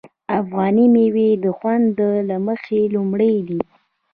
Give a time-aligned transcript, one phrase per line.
[0.39, 1.95] افغاني میوې د خوند
[2.29, 3.59] له مخې لومړی دي.